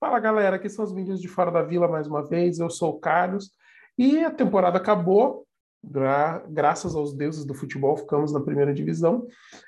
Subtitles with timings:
[0.00, 2.58] Fala galera, aqui são os vídeos de Fora da Vila mais uma vez.
[2.58, 3.50] Eu sou o Carlos
[3.98, 5.46] e a temporada acabou.
[5.84, 9.26] Gra graças aos deuses do futebol, ficamos na primeira divisão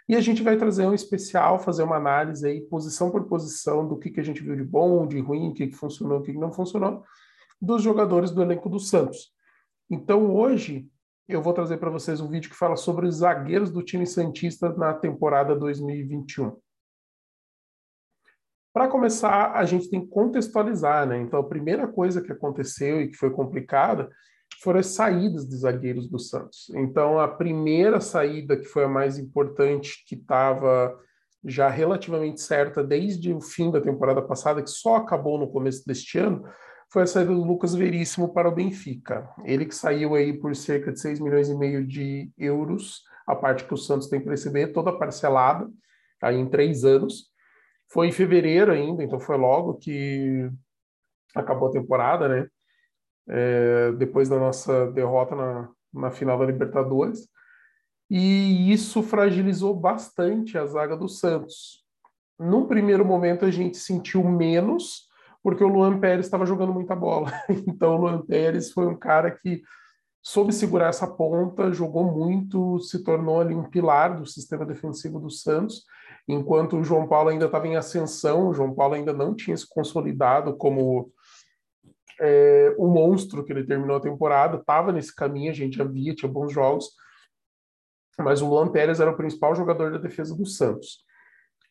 [0.09, 3.99] e a gente vai trazer um especial, fazer uma análise aí, posição por posição, do
[3.99, 6.33] que, que a gente viu de bom, de ruim, o que, que funcionou, o que,
[6.33, 7.05] que não funcionou,
[7.61, 9.35] dos jogadores do elenco do Santos.
[9.91, 10.89] Então hoje
[11.29, 14.71] eu vou trazer para vocês um vídeo que fala sobre os zagueiros do time Santista
[14.71, 16.57] na temporada 2021.
[18.73, 21.21] Para começar, a gente tem que contextualizar, né?
[21.21, 24.09] Então, a primeira coisa que aconteceu e que foi complicada
[24.63, 26.71] foram as saídas de zagueiros do Santos.
[26.75, 30.97] Então, a primeira saída, que foi a mais importante, que estava
[31.45, 36.19] já relativamente certa desde o fim da temporada passada, que só acabou no começo deste
[36.19, 36.45] ano,
[36.93, 39.29] foi a saída do Lucas Veríssimo para o Benfica.
[39.45, 43.65] Ele que saiu aí por cerca de 6 milhões e meio de euros, a parte
[43.65, 45.69] que o Santos tem para receber, toda parcelada,
[46.23, 47.32] aí em três anos.
[47.93, 50.51] Foi em fevereiro ainda, então foi logo que
[51.35, 52.49] acabou a temporada, né?
[53.29, 57.29] É, depois da nossa derrota na, na final da Libertadores.
[58.11, 61.85] E isso fragilizou bastante a zaga do Santos.
[62.39, 65.07] Num primeiro momento a gente sentiu menos,
[65.43, 67.31] porque o Luan Pérez estava jogando muita bola.
[67.69, 69.63] Então o Luan Pérez foi um cara que
[70.23, 75.29] soube segurar essa ponta, jogou muito, se tornou ali um pilar do sistema defensivo do
[75.29, 75.85] Santos
[76.29, 79.69] enquanto o João Paulo ainda estava em ascensão, o João Paulo ainda não tinha se
[79.69, 81.13] consolidado como
[82.21, 86.15] é, o monstro que ele terminou a temporada, estava nesse caminho, a gente já via,
[86.15, 86.91] tinha bons jogos,
[88.19, 91.05] mas o Luan Pérez era o principal jogador da defesa do Santos.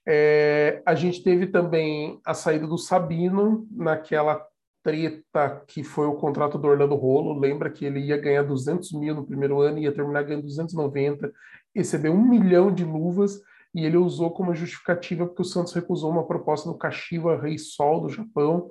[0.06, 4.46] É, a gente teve também a saída do Sabino naquela
[4.84, 7.40] treta que foi o contrato do Orlando Rolo.
[7.40, 11.32] Lembra que ele ia ganhar 200 mil no primeiro ano, ia terminar ganhando 290,
[11.74, 13.40] recebeu um milhão de luvas
[13.74, 18.02] e ele usou como justificativa porque o Santos recusou uma proposta do Kashiwa Rei Sol
[18.02, 18.70] do Japão,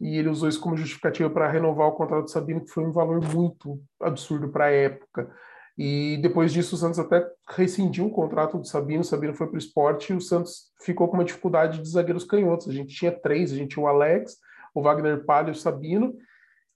[0.00, 2.90] e ele usou isso como justificativa para renovar o contrato do Sabino, que foi um
[2.90, 5.30] valor muito absurdo para a época.
[5.78, 9.54] E depois disso, o Santos até rescindiu o contrato do Sabino, o Sabino foi para
[9.54, 12.68] o esporte e o Santos ficou com uma dificuldade de zagueiros canhotos.
[12.68, 14.36] A gente tinha três, a gente tinha o Alex,
[14.74, 16.14] o Wagner Palha e o Sabino.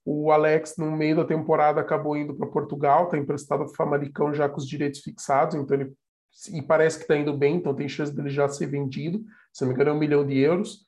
[0.05, 4.33] O Alex, no meio da temporada, acabou indo para Portugal, está emprestado para o Famalicão
[4.33, 5.93] já com os direitos fixados, então ele
[6.53, 9.25] e parece que está indo bem, então tem chance dele já ser vendido.
[9.53, 10.87] Se não me engano, é um milhão de euros.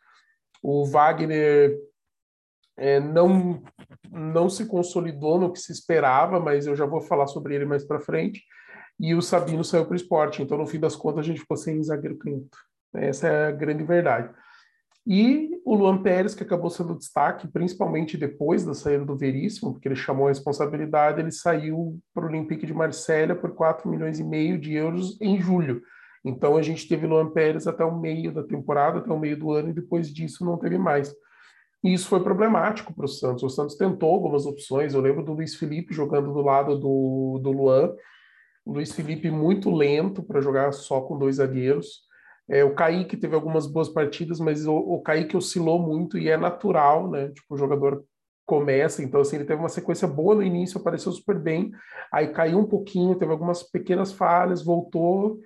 [0.63, 1.79] O Wagner
[2.77, 3.63] é, não,
[4.11, 7.85] não se consolidou no que se esperava, mas eu já vou falar sobre ele mais
[7.85, 8.45] para frente.
[9.01, 11.57] E o Sabino saiu para o esporte, então no fim das contas a gente ficou
[11.57, 12.59] sem zagueiro canhoto.
[12.95, 14.33] Essa é a grande verdade.
[15.11, 19.89] E o Luan Pérez, que acabou sendo destaque, principalmente depois da saída do Veríssimo, porque
[19.89, 24.25] ele chamou a responsabilidade, ele saiu para o Olympique de Marselha por 4 milhões e
[24.25, 25.81] meio de euros em julho.
[26.23, 29.51] Então a gente teve Luan Pérez até o meio da temporada, até o meio do
[29.51, 31.11] ano, e depois disso não teve mais.
[31.83, 33.43] E isso foi problemático para o Santos.
[33.43, 34.93] O Santos tentou algumas opções.
[34.93, 37.95] Eu lembro do Luiz Felipe jogando do lado do, do Luan.
[38.63, 42.08] O Luiz Felipe muito lento para jogar só com dois zagueiros.
[42.49, 46.37] É, o Kaique teve algumas boas partidas, mas o, o Kaique oscilou muito e é
[46.37, 47.29] natural, né?
[47.29, 48.05] Tipo, o jogador
[48.47, 51.71] começa, então assim, ele teve uma sequência boa no início, apareceu super bem,
[52.11, 55.39] aí caiu um pouquinho, teve algumas pequenas falhas, voltou,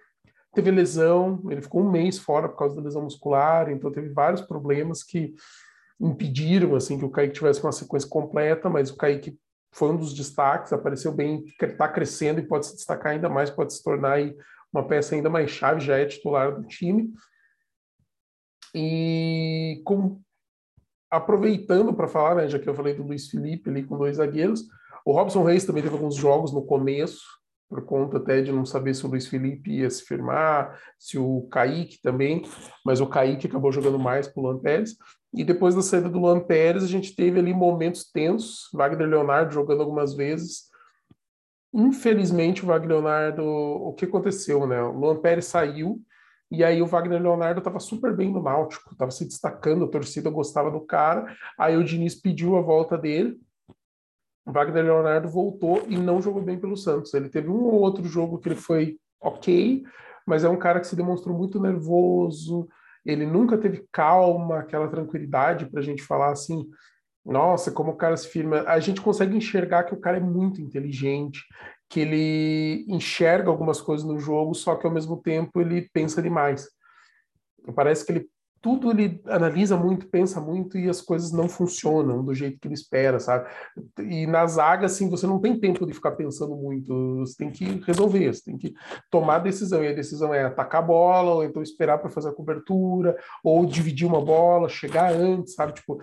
[0.55, 4.41] teve lesão, ele ficou um mês fora por causa da lesão muscular, então teve vários
[4.43, 5.35] problemas que
[6.01, 9.37] impediram assim que o Kaique tivesse uma sequência completa, mas o Kaique
[9.73, 13.75] foi um dos destaques, apareceu bem, está crescendo e pode se destacar ainda mais, pode
[13.75, 14.37] se tornar aí
[14.73, 17.13] uma peça ainda mais chave, já é titular do time.
[18.75, 20.21] E com,
[21.11, 24.65] aproveitando para falar, né, já que eu falei do Luiz Felipe ali com dois zagueiros,
[25.05, 27.23] o Robson Reis também teve alguns jogos no começo,
[27.69, 31.49] por conta até de não saber se o Luiz Felipe ia se firmar, se o
[31.51, 32.43] Kaique também,
[32.85, 34.95] mas o Kaique acabou jogando mais com o Luan Pérez.
[35.33, 39.55] E depois da saída do Luan Pérez, a gente teve ali momentos tensos, Wagner Leonardo
[39.55, 40.65] jogando algumas vezes,
[41.73, 44.83] Infelizmente, o Wagner Leonardo, o que aconteceu, né?
[44.83, 46.03] O Luan Pérez saiu
[46.53, 50.29] e aí o Wagner Leonardo estava super bem no Náutico, estava se destacando, a torcida
[50.29, 51.35] gostava do cara.
[51.59, 53.41] Aí o Diniz pediu a volta dele.
[54.45, 57.15] O Wagner Leonardo voltou e não jogou bem pelo Santos.
[57.15, 59.83] Ele teve um ou outro jogo que ele foi ok,
[60.27, 62.69] mas é um cara que se demonstrou muito nervoso.
[63.03, 66.69] Ele nunca teve calma, aquela tranquilidade para a gente falar assim,
[67.25, 68.63] nossa, como o cara se firma.
[68.63, 71.41] A gente consegue enxergar que o cara é muito inteligente,
[71.89, 76.67] que ele enxerga algumas coisas no jogo, só que ao mesmo tempo ele pensa demais.
[77.75, 78.29] Parece que ele
[78.63, 82.75] tudo ele analisa muito, pensa muito e as coisas não funcionam do jeito que ele
[82.75, 83.51] espera, sabe?
[83.99, 87.65] E na zaga, assim, você não tem tempo de ficar pensando muito, você tem que
[87.85, 88.73] resolver, você tem que
[89.11, 89.83] tomar decisão.
[89.83, 93.67] E a decisão é atacar a bola, ou então esperar para fazer a cobertura, ou
[93.67, 95.73] dividir uma bola, chegar antes, sabe?
[95.73, 96.01] Tipo,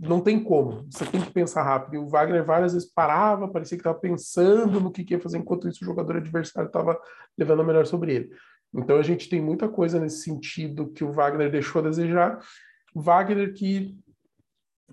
[0.00, 1.94] não tem como, você tem que pensar rápido.
[1.94, 5.38] E o Wagner várias vezes parava, parecia que estava pensando no que, que ia fazer,
[5.38, 6.98] enquanto isso o jogador adversário estava
[7.36, 8.30] levando a melhor sobre ele.
[8.74, 12.40] Então a gente tem muita coisa nesse sentido que o Wagner deixou a desejar.
[12.94, 13.96] Wagner que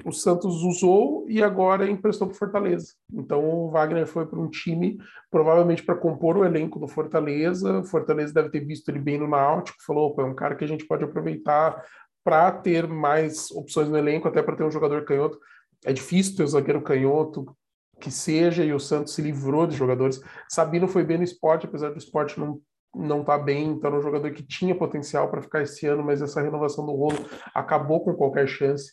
[0.05, 2.93] o Santos usou e agora emprestou para o Fortaleza.
[3.11, 4.97] Então o Wagner foi para um time
[5.29, 7.79] provavelmente para compor o elenco do Fortaleza.
[7.79, 10.67] O Fortaleza deve ter visto ele bem no Náutico, falou, é um cara que a
[10.67, 11.83] gente pode aproveitar
[12.23, 15.39] para ter mais opções no elenco, até para ter um jogador canhoto.
[15.85, 17.55] É difícil ter um zagueiro canhoto
[17.99, 20.21] que seja, e o Santos se livrou de jogadores.
[20.49, 22.61] Sabino foi bem no esporte, apesar do esporte não
[22.93, 26.21] não está bem, então era um jogador que tinha potencial para ficar esse ano, mas
[26.21, 28.91] essa renovação do rolo acabou com qualquer chance.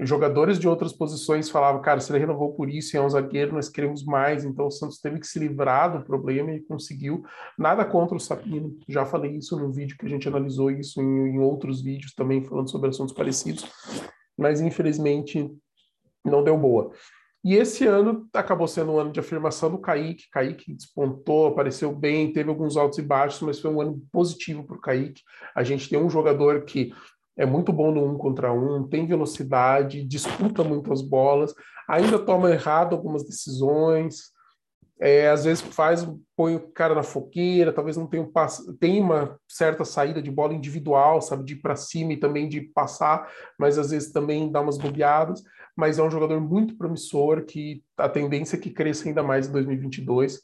[0.00, 3.54] Jogadores de outras posições falavam, cara, se ele renovou por isso e é um zagueiro,
[3.54, 4.44] nós queremos mais.
[4.44, 7.24] Então o Santos teve que se livrar do problema e conseguiu.
[7.58, 11.34] Nada contra o Sapino, já falei isso no vídeo que a gente analisou isso em,
[11.34, 13.66] em outros vídeos também falando sobre assuntos parecidos,
[14.36, 15.50] mas infelizmente
[16.24, 16.92] não deu boa.
[17.44, 20.28] E esse ano acabou sendo um ano de afirmação do Kaique.
[20.30, 24.76] Kaique despontou, apareceu bem, teve alguns altos e baixos, mas foi um ano positivo para
[24.76, 25.22] o Kaique.
[25.54, 26.92] A gente tem um jogador que
[27.38, 31.54] é muito bom no um contra um, tem velocidade, disputa muitas bolas,
[31.88, 34.36] ainda toma errado algumas decisões,
[35.00, 36.06] é, às vezes faz,
[36.36, 40.30] põe o cara na fogueira, talvez não tenha um passo, tem uma certa saída de
[40.30, 44.50] bola individual, sabe, de ir para cima e também de passar, mas às vezes também
[44.50, 45.42] dá umas bobeadas
[45.78, 49.52] mas é um jogador muito promissor que a tendência é que cresça ainda mais em
[49.52, 50.40] 2022.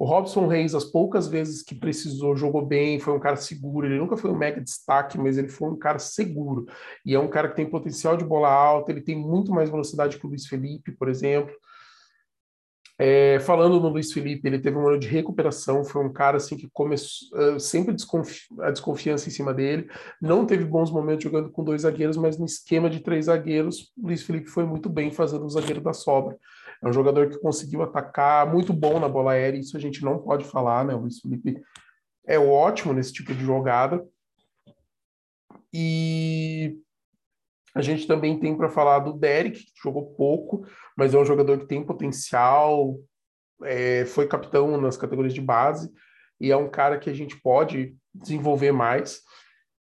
[0.00, 3.86] O Robson Reis, as poucas vezes que precisou, jogou bem, foi um cara seguro.
[3.86, 6.64] Ele nunca foi um mega destaque, mas ele foi um cara seguro.
[7.04, 10.18] E é um cara que tem potencial de bola alta, ele tem muito mais velocidade
[10.18, 11.54] que o Luiz Felipe, por exemplo.
[12.98, 16.56] É, falando no Luiz Felipe, ele teve um ano de recuperação, foi um cara assim
[16.56, 17.94] que começou sempre
[18.60, 19.86] a desconfiança em cima dele,
[20.20, 24.06] não teve bons momentos jogando com dois zagueiros, mas no esquema de três zagueiros, o
[24.06, 26.38] Luiz Felipe foi muito bem fazendo o zagueiro da sobra.
[26.82, 30.18] É um jogador que conseguiu atacar, muito bom na bola aérea, isso a gente não
[30.18, 30.94] pode falar, né?
[30.94, 31.60] O Luiz Felipe
[32.26, 34.06] é ótimo nesse tipo de jogada.
[35.72, 36.78] E
[37.74, 40.66] a gente também tem para falar do Derek, que jogou pouco,
[40.96, 42.98] mas é um jogador que tem potencial,
[43.62, 45.92] é, foi capitão nas categorias de base
[46.40, 49.20] e é um cara que a gente pode desenvolver mais.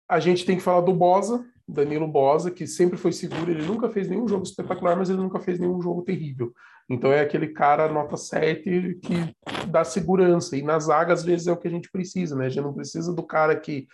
[0.08, 3.90] A gente tem que falar do Bosa, Danilo Bosa, que sempre foi seguro, ele nunca
[3.90, 6.54] fez nenhum jogo espetacular, mas ele nunca fez nenhum jogo terrível.
[6.88, 9.34] Então é aquele cara nota 7 que
[9.68, 10.56] dá segurança.
[10.56, 12.46] E na zaga, às vezes, é o que a gente precisa, né?
[12.46, 13.88] A gente não precisa do cara que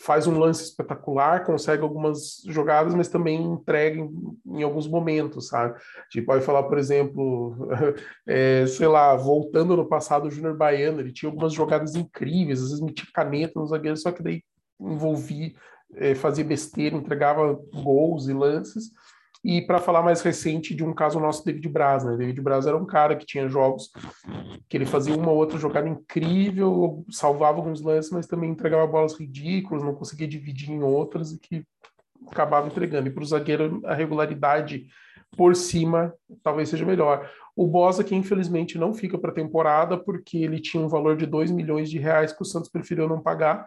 [0.00, 4.10] faz um lance espetacular, consegue algumas jogadas, mas também entrega em,
[4.46, 5.78] em alguns momentos, sabe?
[6.10, 7.68] Tipo, pode falar, por exemplo,
[8.26, 12.70] é, sei lá, voltando no passado, o Júnior Baiano, ele tinha algumas jogadas incríveis, às
[12.70, 14.42] vezes metia caneta no zagueiro, só que daí
[14.80, 15.52] envolvia,
[15.94, 18.90] é, fazia besteira, entregava gols e lances,
[19.44, 22.16] e para falar mais recente de um caso nosso, David Braz, né?
[22.16, 23.90] David Braz era um cara que tinha jogos
[24.68, 29.14] que ele fazia uma ou outra jogada incrível, salvava alguns lances, mas também entregava bolas
[29.14, 31.64] ridículas, não conseguia dividir em outras e que
[32.30, 33.08] acabava entregando.
[33.08, 34.86] E para o zagueiro, a regularidade
[35.36, 37.28] por cima talvez seja melhor.
[37.56, 41.26] O Bosa, que infelizmente não fica para a temporada, porque ele tinha um valor de
[41.26, 43.66] 2 milhões de reais que o Santos preferiu não pagar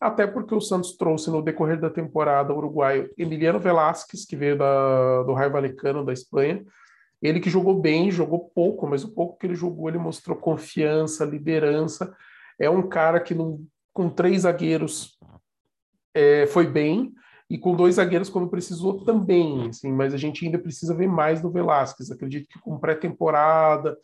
[0.00, 4.56] até porque o Santos trouxe no decorrer da temporada o uruguaio Emiliano Velasquez, que veio
[4.58, 6.64] da, do Raio Valecano da Espanha.
[7.22, 11.24] Ele que jogou bem, jogou pouco, mas o pouco que ele jogou, ele mostrou confiança,
[11.24, 12.14] liderança.
[12.58, 13.34] É um cara que
[13.92, 15.18] com três zagueiros
[16.14, 17.14] é, foi bem,
[17.48, 21.40] e com dois zagueiros quando precisou também, assim, mas a gente ainda precisa ver mais
[21.40, 22.10] do Velasquez.
[22.10, 23.96] Acredito que com pré-temporada,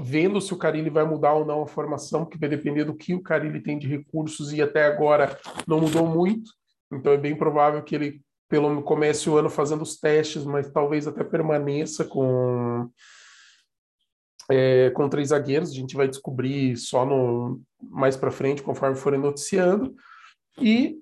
[0.00, 3.14] vendo se o Carilli vai mudar ou não a formação, que vai depender do que
[3.14, 6.50] o Carilli tem de recursos e até agora não mudou muito.
[6.92, 11.06] Então é bem provável que ele pelo comece o ano fazendo os testes, mas talvez
[11.06, 12.88] até permaneça com
[14.50, 15.70] é, com três zagueiros.
[15.70, 19.94] A gente vai descobrir só no mais para frente, conforme forem noticiando.
[20.60, 20.96] E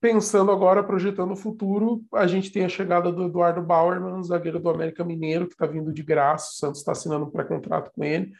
[0.00, 4.68] pensando agora, projetando o futuro, a gente tem a chegada do Eduardo Bauerman, zagueiro do
[4.68, 8.32] América Mineiro, que está vindo de graça, o Santos está assinando um pré-contrato com ele.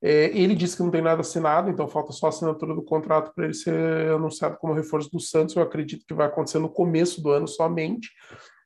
[0.00, 3.32] É, ele disse que não tem nada assinado, então falta só a assinatura do contrato
[3.34, 3.74] para ele ser
[4.12, 5.56] anunciado como reforço do Santos.
[5.56, 8.10] Eu acredito que vai acontecer no começo do ano somente,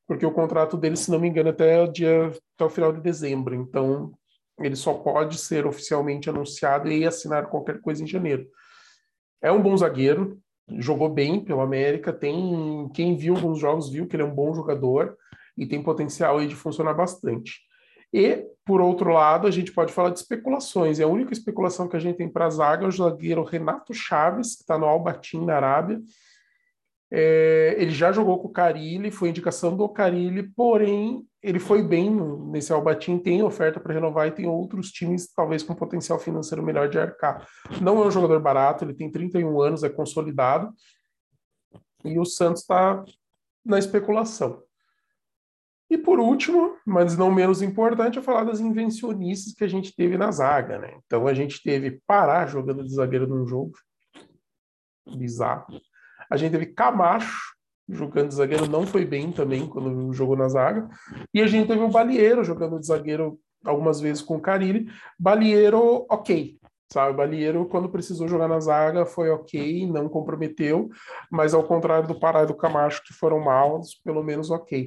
[0.06, 3.00] porque o contrato dele, se não me engano, até o dia até o final de
[3.00, 3.54] dezembro.
[3.54, 4.12] Então,
[4.58, 8.46] ele só pode ser oficialmente anunciado e assinar qualquer coisa em janeiro.
[9.40, 10.38] É um bom zagueiro,
[10.78, 14.54] jogou bem pelo América, tem quem viu alguns jogos viu que ele é um bom
[14.54, 15.16] jogador
[15.56, 17.60] e tem potencial aí de funcionar bastante.
[18.12, 20.98] E, por outro lado, a gente pode falar de especulações.
[20.98, 23.94] E a única especulação que a gente tem para a zaga é o zagueiro Renato
[23.94, 26.00] Chaves, que está no Albatim, na Arábia.
[27.10, 32.10] É, ele já jogou com o Carilli, foi indicação do Carilli, porém ele foi bem
[32.50, 36.88] nesse Albatim, tem oferta para renovar e tem outros times, talvez com potencial financeiro melhor
[36.88, 37.46] de arcar.
[37.80, 40.72] Não é um jogador barato, ele tem 31 anos, é consolidado,
[42.04, 43.04] e o Santos está
[43.64, 44.62] na especulação.
[45.90, 50.16] E por último, mas não menos importante, é falar das invencionistas que a gente teve
[50.16, 50.96] na zaga, né?
[51.04, 53.72] Então a gente teve Pará jogando de zagueiro num jogo,
[55.16, 55.66] bizarro.
[56.30, 57.52] A gente teve Camacho
[57.92, 60.88] jogando de zagueiro, não foi bem também quando jogou na zaga.
[61.32, 64.88] E a gente teve o Balieiro jogando de zagueiro algumas vezes com o Carilli.
[65.18, 66.58] Balieiro, ok,
[66.92, 67.16] sabe?
[67.16, 70.90] Balieiro, quando precisou jogar na zaga, foi ok, não comprometeu,
[71.30, 74.84] mas ao contrário do Pará e do Camacho, que foram maus, pelo menos ok.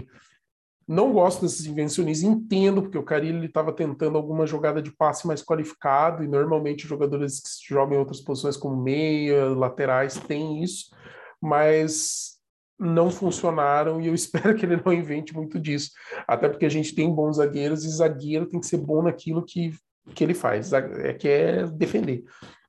[0.88, 5.42] Não gosto desses invencionistas, entendo, porque o Carilli estava tentando alguma jogada de passe mais
[5.42, 10.96] qualificado, e normalmente jogadores que jogam em outras posições como meia, laterais, têm isso,
[11.42, 12.35] mas
[12.80, 15.92] não funcionaram e eu espero que ele não invente muito disso.
[16.28, 19.74] Até porque a gente tem bons zagueiros e zagueiro tem que ser bom naquilo que,
[20.14, 22.24] que ele faz, é que é defender.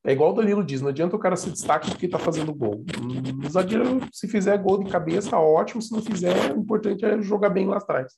[0.04, 2.84] É igual o Danilo diz, não adianta o cara se destacar porque está fazendo gol.
[3.44, 5.82] O zagueiro, se fizer gol de cabeça, ótimo.
[5.82, 8.12] Se não fizer, o importante é jogar bem lá atrás.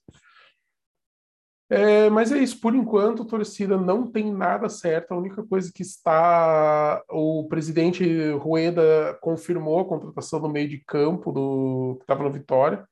[1.70, 5.12] É, mas é isso, por enquanto, a torcida não tem nada certo.
[5.12, 7.02] A única coisa que está.
[7.10, 12.86] O presidente Rueda confirmou a contratação do meio de campo do que estava no Vitória,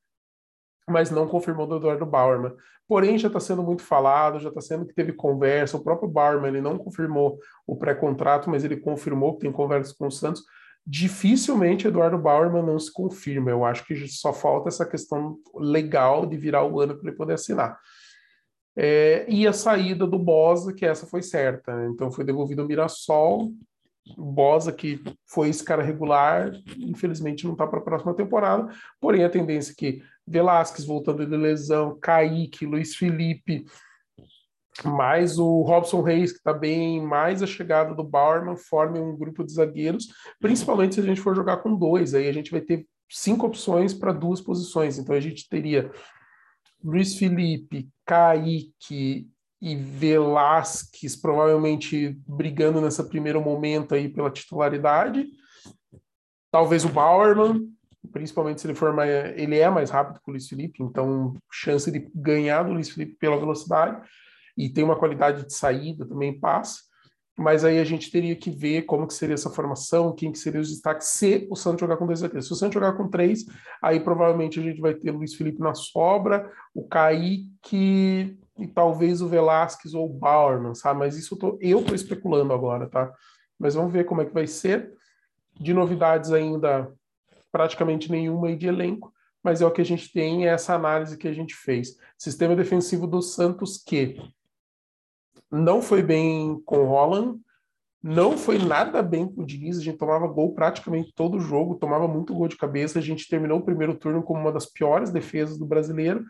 [0.87, 2.53] mas não confirmou do Eduardo Bauerman.
[2.87, 5.75] Porém, já está sendo muito falado, já está sendo que teve conversa.
[5.75, 10.07] O próprio Bauerman ele não confirmou o pré-contrato, mas ele confirmou que tem conversa com
[10.07, 10.43] o Santos.
[10.85, 13.49] Dificilmente Eduardo Bauerman não se confirma.
[13.49, 17.33] Eu acho que só falta essa questão legal de virar o ano para ele poder
[17.33, 17.77] assinar.
[18.79, 21.75] É, e a saída do Bosa, que essa foi certa.
[21.75, 21.87] Né?
[21.87, 23.51] Então foi devolvido o Mirassol.
[24.15, 28.71] O Bosa, que foi esse cara regular, infelizmente não está para a próxima temporada.
[29.01, 33.65] Porém, a tendência é que Velasquez voltando de lesão, Kaique, Luiz Felipe,
[34.85, 39.43] mais o Robson Reis, que está bem, mais a chegada do Bauerman, formem um grupo
[39.43, 40.07] de zagueiros,
[40.39, 42.13] principalmente se a gente for jogar com dois.
[42.13, 44.97] Aí a gente vai ter cinco opções para duas posições.
[44.97, 45.91] Então a gente teria
[46.83, 49.29] Luiz Felipe, Kaique
[49.61, 55.27] e Velasquez provavelmente brigando nesse primeiro momento aí pela titularidade.
[56.51, 57.67] Talvez o Bauerman,
[58.11, 61.91] principalmente se ele for mais, ele é mais rápido que o Luiz Felipe, então chance
[61.91, 64.01] de ganhar do Luiz Felipe pela velocidade
[64.55, 66.86] e tem uma qualidade de saída também passa
[67.37, 70.59] mas aí a gente teria que ver como que seria essa formação, quem que seriam
[70.59, 72.47] os destaques, se o Santos jogar com dois zagueiros.
[72.47, 73.45] Se o Santos jogar com três,
[73.79, 79.27] aí provavelmente a gente vai ter Luiz Felipe na sobra, o Kaique e talvez o
[79.27, 80.99] Velasquez ou o Bauerman, sabe?
[80.99, 83.13] Mas isso eu tô, eu tô especulando agora, tá?
[83.59, 84.91] Mas vamos ver como é que vai ser.
[85.59, 86.91] De novidades ainda,
[87.51, 89.13] praticamente nenhuma aí de elenco,
[89.43, 91.97] mas é o que a gente tem, é essa análise que a gente fez.
[92.17, 94.17] Sistema defensivo do Santos que
[95.51, 97.39] não foi bem com o Holland,
[98.03, 101.75] não foi nada bem com o Diniz, a gente tomava gol praticamente todo o jogo,
[101.75, 105.11] tomava muito gol de cabeça, a gente terminou o primeiro turno como uma das piores
[105.11, 106.23] defesas do brasileiro,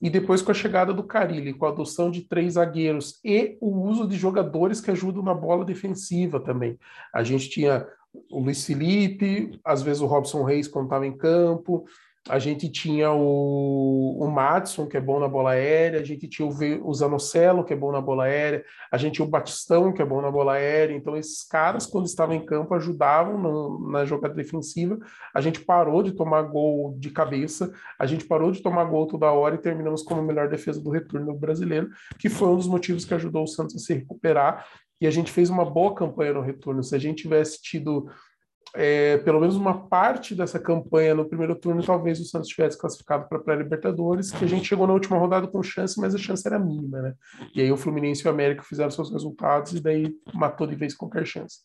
[0.00, 3.80] e depois com a chegada do Carilli, com a adoção de três zagueiros e o
[3.80, 6.78] uso de jogadores que ajudam na bola defensiva também.
[7.12, 7.84] A gente tinha
[8.30, 11.84] o Luiz Felipe, às vezes o Robson Reis quando estava em campo,
[12.28, 16.46] a gente tinha o, o Madison, que é bom na bola aérea, a gente tinha
[16.46, 20.02] o, o Zanocelo, que é bom na bola aérea, a gente tinha o Batistão, que
[20.02, 20.94] é bom na bola aérea.
[20.94, 24.98] Então, esses caras, quando estavam em campo, ajudavam no, na jogada defensiva.
[25.34, 29.32] A gente parou de tomar gol de cabeça, a gente parou de tomar gol toda
[29.32, 33.04] hora e terminamos como a melhor defesa do retorno brasileiro, que foi um dos motivos
[33.04, 34.66] que ajudou o Santos a se recuperar.
[35.00, 36.82] E a gente fez uma boa campanha no retorno.
[36.82, 38.08] Se a gente tivesse tido
[38.74, 43.28] é, pelo menos uma parte dessa campanha no primeiro turno, talvez o Santos tivesse classificado
[43.28, 46.58] para pré-Libertadores, que a gente chegou na última rodada com chance, mas a chance era
[46.58, 47.14] mínima, né?
[47.54, 50.94] E aí o Fluminense e o América fizeram seus resultados e daí matou de vez
[50.94, 51.60] qualquer chance.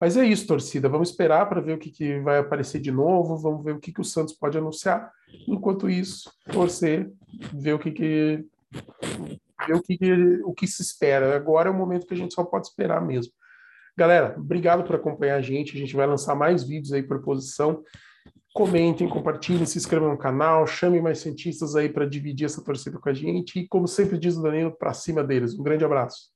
[0.00, 0.88] Mas é isso, torcida.
[0.88, 3.92] Vamos esperar para ver o que, que, vai aparecer de novo, vamos ver o que,
[3.92, 5.12] que o Santos pode anunciar.
[5.46, 7.08] Enquanto isso, torcer,
[7.54, 8.44] ver o que, que
[9.66, 11.36] ver o que, o que se espera.
[11.36, 13.32] Agora é o momento que a gente só pode esperar mesmo.
[13.96, 15.76] Galera, obrigado por acompanhar a gente.
[15.76, 17.82] A gente vai lançar mais vídeos aí por posição.
[18.54, 23.08] Comentem, compartilhem, se inscrevam no canal, chamem mais cientistas aí para dividir essa torcida com
[23.08, 23.58] a gente.
[23.58, 25.58] E, como sempre diz o Danilo, para cima deles.
[25.58, 26.31] Um grande abraço.